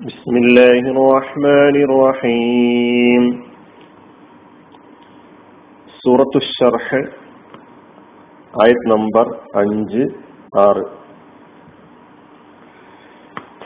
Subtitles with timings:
[0.00, 3.22] بسم الله الرحمن الرحيم
[6.04, 6.86] سورة الشرح
[8.64, 9.26] آية نمبر
[9.60, 10.04] അഞ്ച്
[10.66, 10.84] ആറ്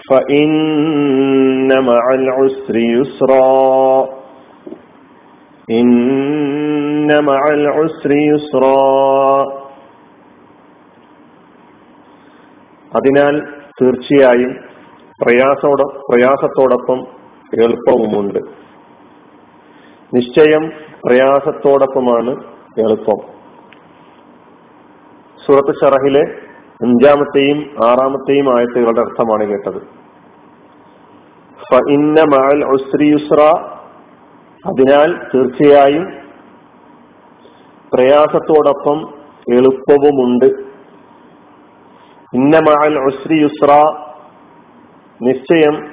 [0.08, 3.50] فإن مع العسر يسرا
[5.70, 8.80] إن مع العسر يسرا
[12.92, 13.34] അതിനാൽ
[13.78, 14.52] തീർച്ചയായും
[15.23, 16.99] പ്രയാസോട പ്രയാസത്തോടൊപ്പം
[17.63, 18.39] എളുപ്പവുമുണ്ട്.
[20.13, 20.69] നിശ്ചയം
[21.05, 22.29] പ്രയാസത്തോടൊപ്പമാണ്
[22.79, 23.19] എളുപ്പം.
[25.45, 26.21] സൂറത്ത് ഷറഹിലെ
[26.83, 29.77] അഞ്ചാമത്തെയും ആറാമത്തെയും ആയത്തുകളുടെ അർത്ഥമാണ് കേട്ടത്.
[34.67, 36.05] അതിനാൽ തീർച്ചയായും
[37.93, 39.13] പ്രയാസത്തോടൊപ്പം
[39.53, 40.45] എളുപ്പവുമുണ്ട്.
[42.33, 44.04] ഇന്നമാൽ ഉസ്രി യുസ്ര.
[45.21, 45.91] നിശ്ചയം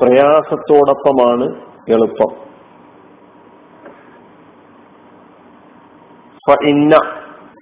[0.00, 2.44] പ്രയാസത്തോടൊപ്പമാണ് എളുപ്പം.
[6.62, 6.96] ഇന്ന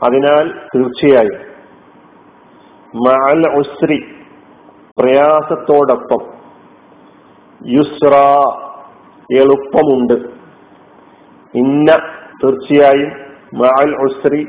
[0.05, 1.53] അതിനാൽ തീർച്ചയായും.
[2.95, 4.15] മഅൽ ഉസ്രി
[4.99, 6.33] പ്രയാസത്തോടൊപ്പം.
[7.67, 8.17] യുസ്ര
[9.39, 10.15] എളുപ്പമുണ്ട്.
[11.55, 11.93] ഇന്ന
[12.45, 13.13] തീർച്ചയായും
[13.55, 14.45] മഅൽ ഉസ്രി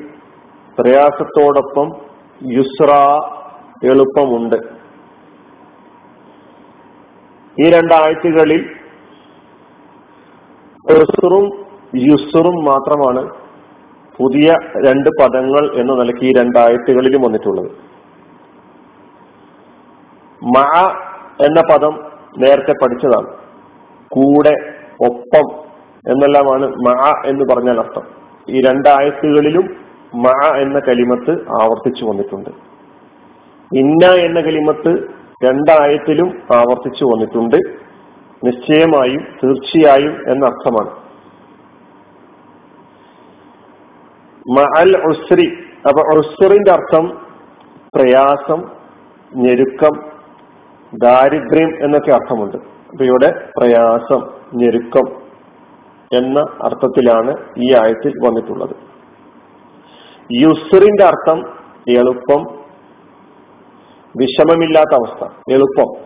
[0.79, 1.97] പ്രയാസത്തോടൊപ്പം
[2.51, 2.91] യുസ്ര
[3.83, 4.82] എളുപ്പമുണ്ട്.
[7.61, 8.61] ഈ രണ്ടാഴ്ചകളിൽ
[10.91, 13.29] ഉസുറും യുസുറും മാത്രമാണ്
[14.17, 14.51] പുതിയ
[14.87, 17.71] രണ്ട് പദങ്ങൾ എന്ന നിലയ്ക്ക് ഈ രണ്ടാഴ്ചകളിലും വന്നിട്ടുള്ളത്.
[20.43, 20.59] മ
[21.45, 21.93] എന്ന പദം
[22.37, 23.27] നേരത്തെ പഠിച്ചതാണ്.
[24.09, 24.53] കൂടെ
[25.09, 25.45] ഒപ്പം
[26.11, 28.03] എന്നെല്ലാമാണ് മ എന്ന് പറഞ്ഞാൽ അർത്ഥം.
[28.49, 29.75] ഈ രണ്ടായത്തുകളിലും
[30.15, 32.49] മ എന്ന കലിമത്ത് ആവർത്തിച്ചു വന്നിട്ടുണ്ട്.
[33.75, 37.55] ഇന്ന എന്ന കലിമത്ത് രണ്ടായത്തിലും ആവർത്തിച്ചു വന്നിട്ടുണ്ട്.
[38.45, 41.03] നിശ്ചയമായും തീർച്ചയായും എന്നർത്ഥമാണ്.
[45.07, 45.57] ഉസ്രി
[45.88, 47.22] അപ്പൊ ഉസ്രിന്റെ അർത്ഥം
[47.95, 48.63] പ്രയാസം
[49.35, 50.12] ഞെരുക്കം
[51.03, 52.57] ദാരിദ്ര്യം എന്നൊക്കെ അർത്ഥമുണ്ട്.
[52.57, 55.23] അപ്പൊ ഇവിടെ പ്രയാസം ഞെരുക്കം
[56.13, 58.75] എന്ന അർത്ഥത്തിലാണ് ഈ ആയത്തിൽ വന്നിട്ടുള്ളത്.
[60.34, 61.40] യുസ്രിന്റെ അർത്ഥം
[61.90, 62.62] എളുപ്പം
[64.18, 65.53] വിഷമമില്ലാത്ത അവസ്ഥ.
[65.53, 65.97] എളുപ്പം.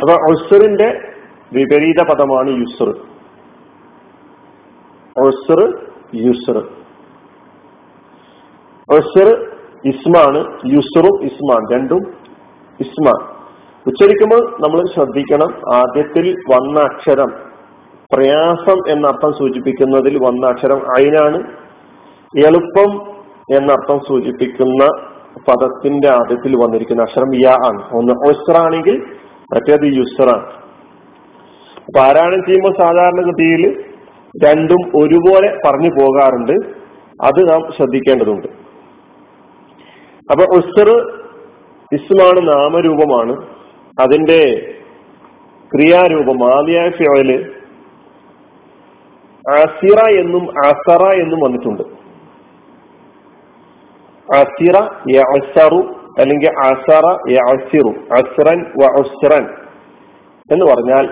[0.00, 1.12] അപ്പൊ ഉസ്റിന്റെ
[1.52, 2.88] വിപരീത പദമാണ് യുസ്ർ
[5.18, 6.58] ഉസ്ർ യുസ്ർ
[8.92, 9.52] ഉസ്ർ
[9.86, 12.14] ഇസ്മാണ് യുസറും ഇസ്മാൻ രണ്ടും
[12.80, 13.38] ഇസ്മാൻ.
[13.86, 17.28] ഉച്ചരിക്കുമ്പോൾ നമ്മൾ ശ്രദ്ധിക്കണം ആദ്യത്തിൽ വന്ന അക്ഷരം
[18.12, 21.56] പ്രയാസം എന്നർത്ഥം സൂചിപ്പിക്കുന്നതിൽ വന്ന അക്ഷരം അയിനാണ്.
[22.46, 23.14] എളുപ്പം
[23.56, 25.07] എന്നർത്ഥം സൂചിപ്പിക്കുന്ന
[25.48, 27.96] പദത്തിന്റെ ആദ്യത്തിൽ വന്നിരിക്കുന്ന അക്ഷരം യ ആണ്.
[27.96, 29.02] ഒന്ന് ഒസ്റാണെങ്കിൽ
[29.54, 30.46] മറ്റേത് യുസ്റാണ്
[31.98, 33.84] പാരായണം ചെയ്യുമ്പോൾ സാധാരണഗതിയിൽ
[34.44, 36.52] രണ്ടും ഒരുപോലെ പറഞ്ഞു പോകാറുണ്ട്.
[37.24, 38.48] അത് നാം ശ്രദ്ധിക്കേണ്ടതുണ്ട്.
[40.30, 40.88] അപ്പൊ ഉസ്ർ
[41.92, 43.46] ഇസ്മാണ് നാമരൂപമാണ്.
[44.00, 44.72] അതിന്റെ
[45.74, 47.52] ക്രിയാരൂപം ആദ്യായ ഫിയോയിൽ
[49.48, 51.97] അസിറ എന്നും അസറ എന്നും വന്നിട്ടുണ്ട്.
[54.28, 54.76] അസിറ
[55.16, 55.80] യഅസറു
[56.20, 59.44] അല്ലെങ്കിൽ അസറ യഅസിറു അസ്റൻ വ ഉസ്റൻ
[60.50, 61.06] എന്ന് പറഞ്ഞാൽ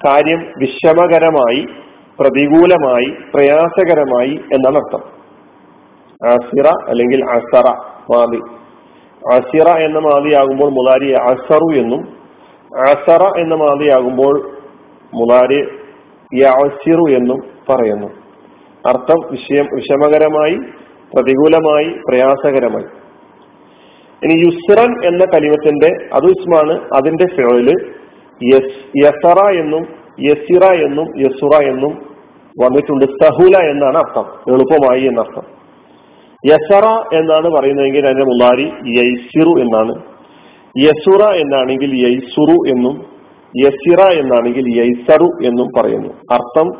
[0.00, 1.60] കാര്യം വിഷമകരമായി
[2.18, 5.02] പ്രതികൂലമായി പ്രയാസകരമായി എന്നാണ് അർത്ഥം.
[6.20, 7.66] അസിറ അല്ലെങ്കിൽ അസറ
[8.10, 8.40] മാതി
[9.22, 12.02] അസിറ എന്ന മാതിയാകുമ്പോൾ മുലാരി അസറു എന്നും
[12.90, 14.34] അസറ എന്ന മാതിയാകുമ്പോൾ
[15.12, 15.60] മുലാരി
[16.32, 17.38] യഅസിറു എന്നും
[17.70, 18.08] പറയുന്നു.
[18.84, 20.56] അർത്ഥം വിഷയം വിഷമകരമായി
[21.16, 22.84] പ്രതികൂലമായി പ്രയാസകരമായി.
[24.24, 27.26] ഇനി യുസ്റൻ എന്ന കലിമത്തിന്റെ അത് ഇസ്മാണ് അതിന്റെ
[28.54, 29.86] യസ് യസറ എന്നും
[30.20, 32.16] യസിറ എന്നും യസുറ എന്നും
[32.62, 33.04] വന്നിട്ടുണ്ട്.
[33.04, 34.54] സഹുല എന്നാണ് അർത്ഥം.
[34.54, 35.42] എളുപ്പമായി എന്നർത്ഥം.
[36.46, 36.84] യസറ
[37.14, 40.02] എന്നാണ് പറയുന്നതെങ്കിൽ അതിന്റെ മുലാരി യൈസിറു എന്നാണ്.
[40.78, 43.06] യസുറ എന്നാണെങ്കിൽ യൈസുറു എന്നും
[43.64, 46.08] യസിറ എന്നാണെങ്കിൽ യൈസറു എന്നും പറയുന്നു.
[46.08, 46.72] അർത്ഥം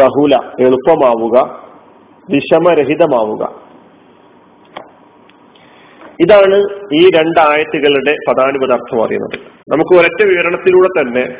[0.00, 1.60] സഹുല എളുപ്പമാവുക
[2.30, 3.63] വിഷമരഹിതമാവുക.
[6.20, 6.56] ഇതാണ്
[6.94, 9.40] ഈ രണ്ടായത്തുകളുടെ പദാനുപത അർത്ഥം അറിയുന്നത്.
[9.72, 11.36] നമുക്ക് ഒരൊറ്റ വിവരണത്തിലൂടെ തന്നെ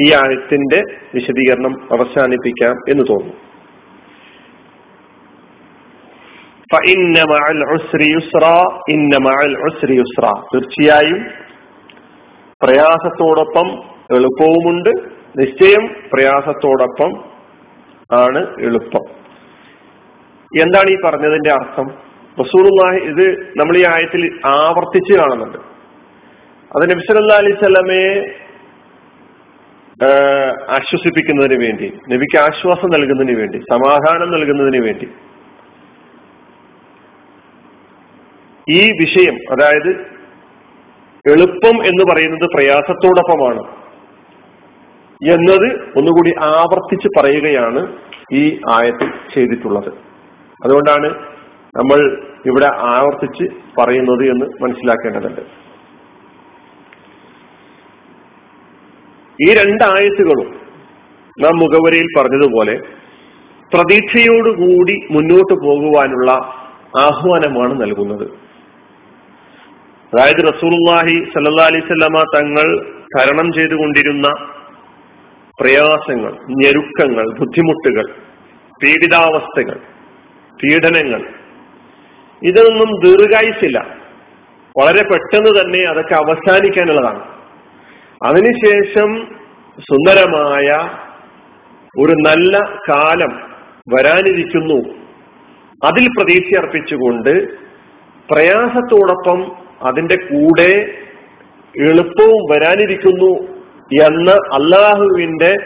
[0.00, 0.82] ഈ ആയത്തിന്റെ
[1.14, 3.36] വിശദീകരണം അവസാനിപ്പിക്കാം എന്ന് തോന്നുന്നു.
[10.54, 11.26] തീർച്ചയായും
[12.62, 13.70] പ്രയാസത്തോടൊപ്പം
[14.16, 14.90] എളുപ്പവുമുണ്ട്.
[15.38, 17.24] നിശ്ചയം പ്രയാസത്തോടൊപ്പം
[18.12, 19.02] ആണ് എളുപ്പം.
[20.60, 22.09] എന്താണ് ഈ പറഞ്ഞതിന്റെ അർത്ഥം?
[22.38, 23.26] റസൂറുല്ലാഹി ഇത്
[23.60, 25.58] നമ്മൾ ഈ ആയത്തിൽ ആവർത്തിച്ച് കാണുന്നുണ്ട്.
[26.70, 28.12] അത് നബിസല്ലാ അലൈഹി സ്വലമയെ
[30.76, 35.08] ആശ്വസിപ്പിക്കുന്നതിന് വേണ്ടി നബിക്ക് ആശ്വാസം നൽകുന്നതിന് വേണ്ടി സമാധാനം നൽകുന്നതിന് വേണ്ടി.
[38.66, 39.90] ഈ വിഷയം അതായത്
[41.24, 43.62] എളുപ്പം എന്ന് പറയുന്നത് പ്രയാസത്തോടൊപ്പമാണ്
[45.20, 45.68] എന്നത്
[45.98, 47.80] ഒന്നുകൂടി ആവർത്തിച്ച് പറയുകയാണ്
[48.40, 48.44] ഈ
[48.76, 49.90] ആയത്തിൽ ചെയ്തിട്ടുള്ളത്.
[50.64, 51.08] അതുകൊണ്ടാണ്
[51.76, 53.44] നമ്മൾ ഇവിടെ ആവർത്തിച്ച്
[53.78, 55.40] പറയുന്നത് എന്ന് മനസ്സിലാക്കേണ്ടതുണ്ട്.
[59.42, 60.60] ഈ രണ്ടായത്തുകളും
[61.40, 62.74] നാം മുഖവരയിൽ പറഞ്ഞതുപോലെ
[63.74, 66.30] പ്രതീക്ഷയോടുകൂടി മുന്നോട്ട് പോകുവാനുള്ള
[67.00, 68.26] ആഹ്വാനമാണ് നൽകുന്നത്.
[70.12, 72.68] അതായത് റസൂൽഹി സല്ലാ അലൈവല്ലമ തങ്ങൾ
[73.16, 74.28] തരണം ചെയ്തുകൊണ്ടിരുന്ന
[75.60, 78.12] പ്രയാസങ്ങൾ ഞെരുക്കങ്ങൾ ബുദ്ധിമുട്ടുകൾ
[78.82, 79.78] പീഡിതാവസ്ഥകൾ
[80.62, 81.39] പീഡനങ്ങൾ
[82.42, 83.96] ഇതൊന്നും ദീർഘായുസില്ല
[84.78, 87.22] വളരെ പെട്ടെന്ന് തന്നെ അതൊക്കെ അവസാനിക്കാനുള്ളതാണ്.
[88.22, 89.26] അതിനുശേഷം
[89.80, 90.88] സുന്ദരമായ
[91.98, 92.58] ഒരു നല്ല
[92.88, 93.50] കാലം
[93.94, 95.00] വരാനിരിക്കുന്നു.
[95.84, 97.48] അതിൽ പ്രതീക്ഷ അർപ്പിച്ചുകൊണ്ട്
[98.32, 99.52] പ്രയാസത്തോടൊപ്പം
[99.82, 100.92] അതിന്റെ കൂടെ
[101.80, 103.60] എളുപ്പവും വരാനിരിക്കുന്നു
[104.04, 105.56] എന്ന അള്ളാഹുവിന്റെ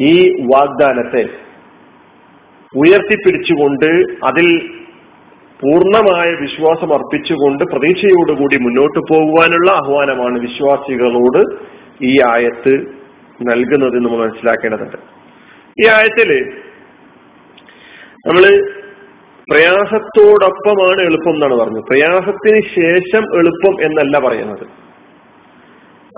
[0.00, 1.24] ഈ വാഗ്ദാനത്തെ
[2.76, 4.70] ഉയർത്തിപ്പിടിച്ചുകൊണ്ട് അതിൽ
[5.60, 11.56] പൂർണമായ വിശ്വാസം അർപ്പിച്ചുകൊണ്ട് പ്രതീക്ഷയോടുകൂടി മുന്നോട്ട് പോകുവാനുള്ള ആഹ്വാനമാണ് വിശ്വാസികളോട്
[12.02, 12.74] ഈ ആയത്ത്
[13.42, 14.96] നൽകുന്നത് നമ്മൾ മനസ്സിലാക്കേണ്ടതുണ്ട്.
[15.80, 16.50] ഈ ആയത്തിൽ
[18.26, 18.70] നമ്മൾ
[19.50, 21.82] പ്രയാസത്തോടൊപ്പമാണ് എളുപ്പം എന്നാണ് പറഞ്ഞത്.
[21.82, 24.66] പ്രയാസത്തിന് ശേഷം എളുപ്പം എന്നല്ല പറയുന്നത്.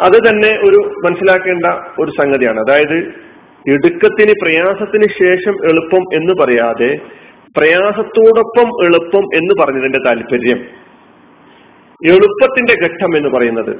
[0.02, 1.66] അത് തന്നെ ഒരു മനസ്സിലാക്കേണ്ട
[1.98, 2.60] ഒരു സംഗതിയാണ്.
[2.60, 3.28] അതായത്
[3.68, 7.00] ഇടുക്കത്തിന് പ്രയാസത്തിന് ശേഷം എളുപ്പം എന്ന് പറയാതെ
[7.56, 10.56] പ്രയാസത്തോടൊപ്പം എളുപ്പം എന്ന് പറഞ്ഞതിന്റെ താല്പര്യം.
[12.06, 13.76] എളുപ്പത്തിന്റെ ഘട്ടം എന്ന് പറയുന്നത്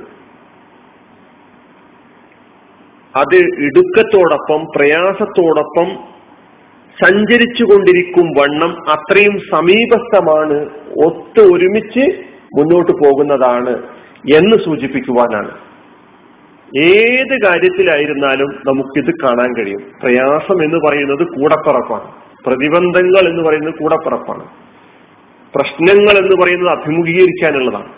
[3.17, 6.19] അത് ഇടുക്കത്തോടൊപ്പം പ്രയാസത്തോടൊപ്പം
[7.05, 10.55] സഞ്ചരിച്ചു കൊണ്ടിരിക്കും വണ്ണം അത്രയും സമീപസ്ഥമാണ്
[11.07, 12.23] ഒത്ത് ഒരുമിച്ച്
[12.59, 13.83] മുന്നോട്ട് പോകുന്നതാണ്
[14.37, 15.59] എന്ന് സൂചിപ്പിക്കുവാനാണ്.
[16.79, 19.93] ഏത് കാര്യത്തിലായിരുന്നാലും നമുക്കിത് കാണാൻ കഴിയും.
[20.03, 22.28] പ്രയാസം എന്ന് പറയുന്നത് കൂടപ്പിറപ്പാണ്.
[22.47, 24.45] പ്രതിബന്ധങ്ങൾ എന്ന് പറയുന്നത് കൂടപ്പിറപ്പാണ്.
[25.55, 27.91] പ്രശ്നങ്ങൾ എന്ന് പറയുന്നത് അഭിമുഖീകരിക്കാനുള്ളതാണ്.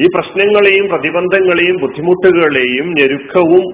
[0.00, 3.64] ഈ പ്രശ്നങ്ങളെയും പ്രതിബന്ധങ്ങളെയും ബുദ്ധിമുട്ടുകളെയും ഞെരുക്കവും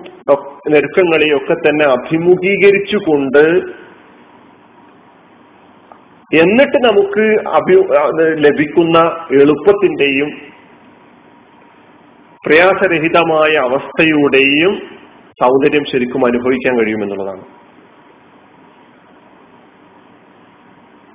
[0.72, 3.44] ഞെരുക്കങ്ങളെയും ഒക്കെ തന്നെ അഭിമുഖീകരിച്ചുകൊണ്ട്
[6.32, 7.24] എന്നിട്ട് നമുക്ക്
[7.58, 7.74] അഭി
[8.46, 8.98] ലഭിക്കുന്ന
[9.40, 10.30] എളുപ്പത്തിന്റെയും
[12.44, 14.72] പ്രയാസരഹിതമായ അവസ്ഥയുടെയും
[15.42, 17.44] സൗന്ദര്യം ശരിക്കും അനുഭവിക്കാൻ കഴിയുമെന്നുള്ളതാണ്.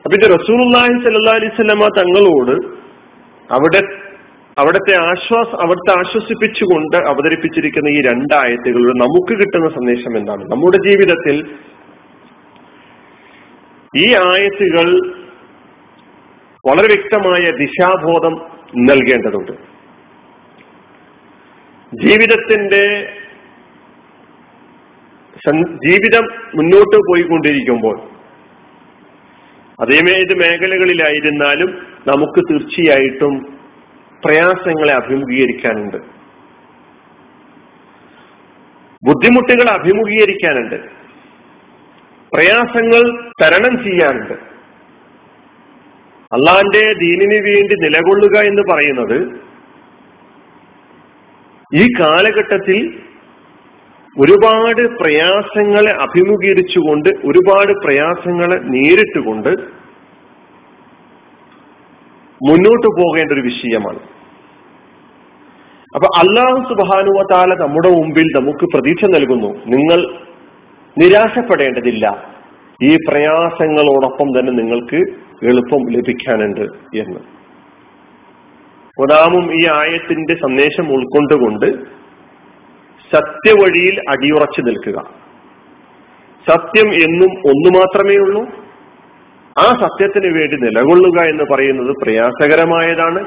[0.10, 2.54] അപ്പൊ ഇത് റസൂലുല്ലാഹി സല്ലാ അലൈവല്ലമ തങ്ങളോട്
[3.50, 3.82] അവിടെ
[4.58, 10.44] അവിടുത്തെ ആശ്വാസ അവിടുത്തെ ആശ്വസിപ്പിച്ചുകൊണ്ട് അവതരിപ്പിച്ചിരിക്കുന്ന ഈ രണ്ടായത്തുകളിൽ നമുക്ക് കിട്ടുന്ന സന്ദേശം എന്താണ്?
[10.54, 11.38] നമ്മുടെ ജീവിതത്തിൽ
[13.94, 14.90] ഈ ആയത്തുകൾ
[16.66, 18.36] വളരെ വ്യക്തമായ ദിശാബോധം
[18.90, 19.56] നൽകേണ്ടതുണ്ട്.
[21.92, 22.86] ജീവിതത്തിന്റെ
[25.88, 27.98] ജീവിതം മുന്നോട്ട് പോയിക്കൊണ്ടിരിക്കുമ്പോൾ
[29.82, 33.60] അതേമേത് മേഖലകളിലായിരുന്നാലും നമുക്ക് തീർച്ചയായിട്ടും
[34.26, 35.98] പ്രയാസങ്ങളെ അഭിമുഖീകരിക്കാനുണ്ട്.
[39.06, 40.76] ബുദ്ധിമുട്ടുകൾ അഭിമുഖീകരിക്കാനുണ്ട്.
[42.34, 44.34] പ്രയാസങ്ങൾ തരണം ചെയ്യാനുണ്ട്.
[46.34, 49.50] അള്ളാന്റെ ദീനിനു വേണ്ടി നിലകൊള്ളുക എന്ന് പറയുന്നത്
[51.76, 53.00] ഈ കാലഘട്ടത്തിൽ
[54.20, 59.50] ഒരുപാട് പ്രയാസങ്ങളെ അഭിമുഖീകരിച്ചുകൊണ്ട് ഒരുപാട് പ്രയാസങ്ങളെ നേരിട്ടുകൊണ്ട്
[62.50, 64.00] മുന്നോട്ട് പോകേണ്ട ഒരു വിഷയമാണ്.
[65.96, 69.48] അപ്പൊ അള്ളാഹു സുബാനുവ താല നമ്മുടെ മുമ്പിൽ നമുക്ക് പ്രതീക്ഷ നൽകുന്നു.
[69.48, 70.20] നിങ്ങൾ
[70.98, 72.34] നിരാശപ്പെടേണ്ടതില്ല.
[72.84, 74.96] ഈ പ്രയാസങ്ങളോടൊപ്പം തന്നെ നിങ്ങൾക്ക്
[75.46, 77.20] എളുപ്പം ലഭിക്കാനുണ്ട് എന്ന്.
[79.12, 81.99] നാമും ഈ ആയത്തിന്റെ സന്ദേശം ഉൾക്കൊണ്ടുകൊണ്ട്
[83.14, 85.04] സത്യവഴിയിൽ അടിയുറച്ചു നിൽക്കുക.
[86.50, 88.46] സത്യം എന്നും ഒന്നു മാത്രമേ ഉള്ളൂ.
[89.58, 93.24] ആ സത്യത്തിന് വേണ്ടി നിലകൊള്ളുക എന്ന് പറയുന്നത് പ്രയാസകരമായതാണ്.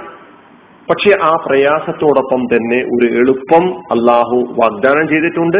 [0.90, 5.58] പക്ഷെ ആ പ്രയാസത്തോടൊപ്പം തന്നെ ഒരു എളുപ്പം അള്ളാഹു വാഗ്ദാനം ചെയ്തിട്ടുണ്ട്.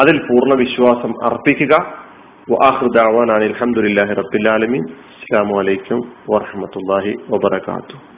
[0.00, 2.06] അതിൽ പൂർണ വിശ്വാസം അർപ്പിക്കുക.
[2.52, 8.15] അലഹമുല്ലാ റബ്ബിലാലമീൻ അസ്സാം വലൈക്കും വാഹമത്തല്ലാഹി വബർക്കാത്തു